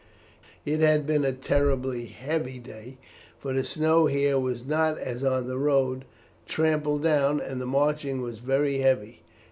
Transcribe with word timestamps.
It 0.65 0.79
had 0.79 1.05
been 1.05 1.23
a 1.23 1.31
terribly 1.31 2.07
heavy 2.07 2.57
day, 2.57 2.97
for 3.37 3.53
the 3.53 3.63
snow 3.63 4.07
here 4.07 4.39
was 4.39 4.65
not, 4.65 4.97
as 4.97 5.23
on 5.23 5.45
the 5.47 5.59
road, 5.59 6.05
trampled 6.47 7.03
down, 7.03 7.39
and 7.39 7.61
the 7.61 7.67
marching 7.67 8.19
was 8.19 8.39
very 8.39 8.79
heavy. 8.79 9.21